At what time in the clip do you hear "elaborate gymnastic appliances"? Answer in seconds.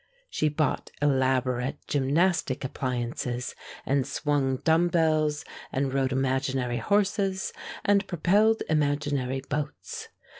0.99-3.53